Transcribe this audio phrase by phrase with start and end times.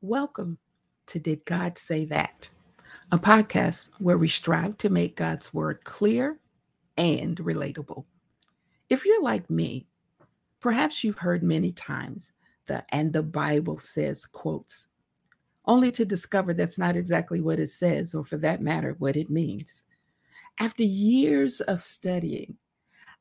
[0.00, 0.58] Welcome
[1.08, 2.48] to Did God Say That?
[3.10, 6.38] A podcast where we strive to make God's word clear
[6.96, 8.04] and relatable.
[8.90, 9.86] If you're like me,
[10.60, 12.32] perhaps you've heard many times
[12.66, 14.88] the and the Bible says quotes,
[15.64, 19.30] only to discover that's not exactly what it says, or for that matter, what it
[19.30, 19.84] means.
[20.60, 22.57] After years of studying,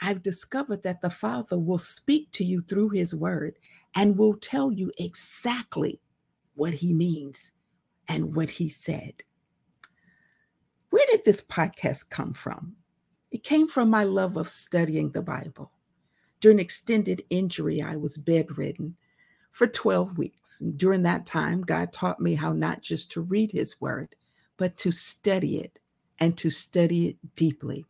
[0.00, 3.58] I've discovered that the Father will speak to you through His Word
[3.94, 6.00] and will tell you exactly
[6.54, 7.52] what he means
[8.08, 9.22] and what he said.
[10.90, 12.76] Where did this podcast come from?
[13.30, 15.72] It came from my love of studying the Bible.
[16.40, 18.96] During extended injury, I was bedridden
[19.50, 20.60] for 12 weeks.
[20.60, 24.14] And during that time, God taught me how not just to read his word,
[24.56, 25.78] but to study it
[26.18, 27.84] and to study it deeply.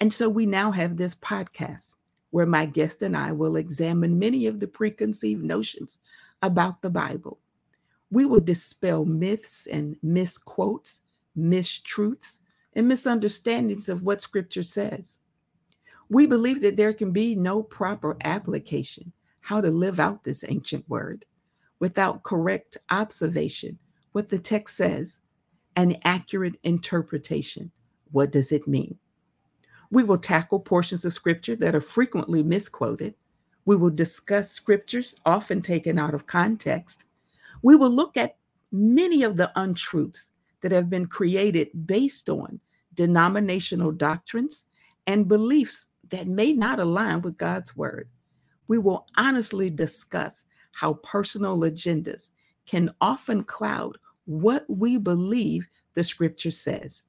[0.00, 1.96] And so we now have this podcast
[2.30, 5.98] where my guest and I will examine many of the preconceived notions
[6.42, 7.38] about the Bible
[8.10, 11.02] we will dispel myths and misquotes,
[11.38, 12.40] mistruths,
[12.74, 15.18] and misunderstandings of what scripture says.
[16.08, 20.88] We believe that there can be no proper application, how to live out this ancient
[20.88, 21.24] word,
[21.78, 23.78] without correct observation,
[24.12, 25.20] what the text says,
[25.76, 27.70] and accurate interpretation.
[28.10, 28.98] What does it mean?
[29.90, 33.14] We will tackle portions of scripture that are frequently misquoted.
[33.64, 37.04] We will discuss scriptures often taken out of context
[37.62, 38.36] we will look at
[38.72, 40.30] many of the untruths
[40.62, 42.60] that have been created based on
[42.94, 44.64] denominational doctrines
[45.06, 48.08] and beliefs that may not align with God's word.
[48.68, 52.30] We will honestly discuss how personal agendas
[52.66, 57.04] can often cloud what we believe the scripture says.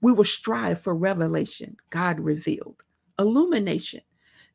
[0.00, 2.84] We will strive for revelation, God revealed,
[3.18, 4.02] illumination,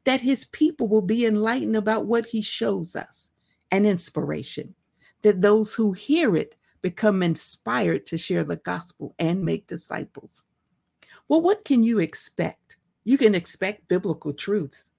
[0.03, 3.31] that his people will be enlightened about what he shows us,
[3.71, 4.75] and inspiration
[5.21, 10.43] that those who hear it become inspired to share the gospel and make disciples.
[11.27, 12.77] Well, what can you expect?
[13.03, 14.91] You can expect biblical truths.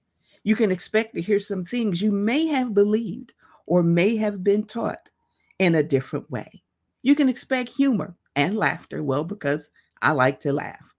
[0.43, 3.33] You can expect to hear some things you may have believed
[3.65, 5.09] or may have been taught
[5.59, 6.63] in a different way.
[7.01, 9.69] You can expect humor and laughter, well, because
[10.03, 10.93] I like to laugh.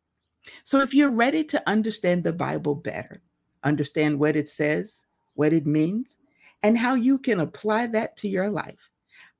[0.64, 3.22] So if you're ready to understand the Bible better,
[3.62, 6.18] understand what it says, what it means,
[6.62, 8.90] and how you can apply that to your life,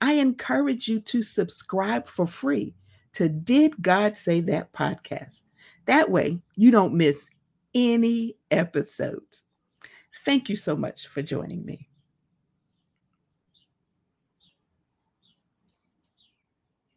[0.01, 2.75] I encourage you to subscribe for free
[3.15, 5.43] to Did God Say That podcast.
[5.87, 7.31] That way, you don't miss
[7.75, 9.45] any episodes.
[10.25, 11.89] Thank you so much for joining me.